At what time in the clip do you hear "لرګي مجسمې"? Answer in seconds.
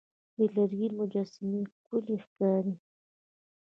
0.55-1.61